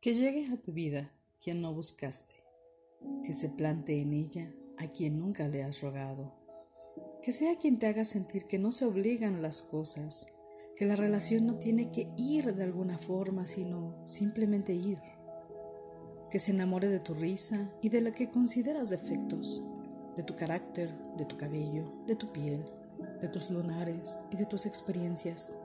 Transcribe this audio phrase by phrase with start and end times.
[0.00, 1.10] Que llegue a tu vida
[1.42, 2.34] quien no buscaste,
[3.24, 6.32] que se plante en ella a quien nunca le has rogado,
[7.20, 10.32] que sea quien te haga sentir que no se obligan las cosas,
[10.76, 15.00] que la relación no tiene que ir de alguna forma, sino simplemente ir,
[16.30, 19.64] que se enamore de tu risa y de la que consideras defectos,
[20.14, 22.64] de tu carácter, de tu cabello, de tu piel,
[23.20, 25.58] de tus lunares y de tus experiencias,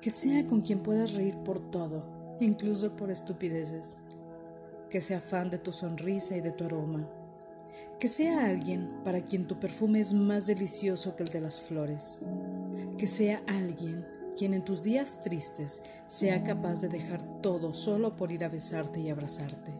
[0.00, 3.98] que sea con quien puedas reír por todo incluso por estupideces,
[4.90, 7.08] que sea fan de tu sonrisa y de tu aroma,
[7.98, 12.20] que sea alguien para quien tu perfume es más delicioso que el de las flores,
[12.98, 18.32] que sea alguien quien en tus días tristes sea capaz de dejar todo solo por
[18.32, 19.72] ir a besarte y abrazarte,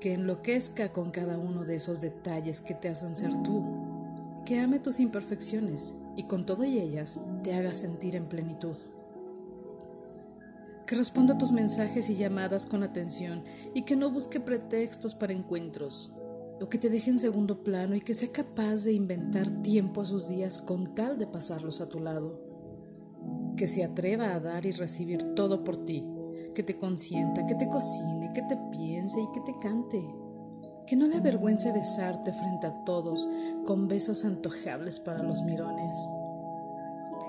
[0.00, 3.62] que enloquezca con cada uno de esos detalles que te hacen ser tú,
[4.44, 8.76] que ame tus imperfecciones y con todo y ellas te haga sentir en plenitud
[10.88, 15.34] que responda a tus mensajes y llamadas con atención y que no busque pretextos para
[15.34, 16.14] encuentros,
[16.62, 20.06] o que te deje en segundo plano y que sea capaz de inventar tiempo a
[20.06, 22.40] sus días con tal de pasarlos a tu lado,
[23.54, 26.06] que se atreva a dar y recibir todo por ti,
[26.54, 30.02] que te consienta, que te cocine, que te piense y que te cante,
[30.86, 33.28] que no le avergüence besarte frente a todos
[33.66, 35.94] con besos antojables para los mirones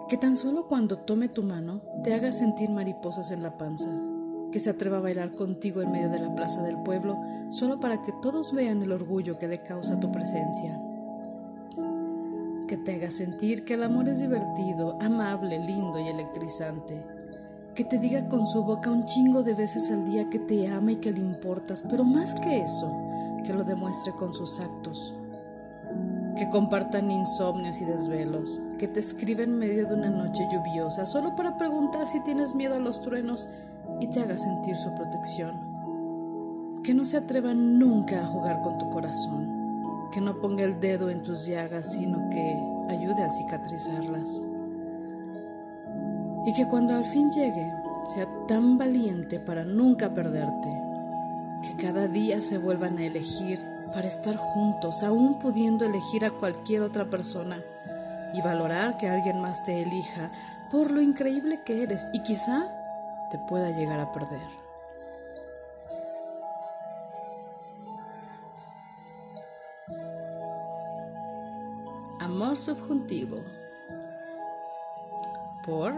[0.10, 3.90] que tan solo cuando tome tu mano te haga sentir mariposas en la panza,
[4.52, 7.16] que se atreva a bailar contigo en medio de la plaza del pueblo
[7.50, 10.82] solo para que todos vean el orgullo que le causa tu presencia.
[12.68, 17.04] Que te haga sentir que el amor es divertido, amable, lindo y electrizante.
[17.76, 20.94] Que te diga con su boca un chingo de veces al día que te ama
[20.94, 22.92] y que le importas, pero más que eso,
[23.46, 25.14] que lo demuestre con sus actos,
[26.40, 31.36] que compartan insomnios y desvelos, que te escriben en medio de una noche lluviosa solo
[31.36, 33.50] para preguntar si tienes miedo a los truenos
[34.00, 35.52] y te haga sentir su protección.
[36.82, 39.82] Que no se atrevan nunca a jugar con tu corazón,
[40.14, 44.42] que no ponga el dedo en tus llagas, sino que ayude a cicatrizarlas.
[46.46, 47.70] Y que cuando al fin llegue,
[48.06, 50.70] sea tan valiente para nunca perderte,
[51.64, 53.60] que cada día se vuelvan a elegir
[53.94, 57.64] para estar juntos, aún pudiendo elegir a cualquier otra persona
[58.34, 60.32] y valorar que alguien más te elija
[60.72, 62.68] por lo increíble que eres y quizá
[63.32, 64.42] te pueda llegar a perder.
[72.20, 73.38] Amor subjuntivo
[75.66, 75.94] por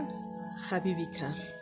[0.69, 1.61] Javi Vicar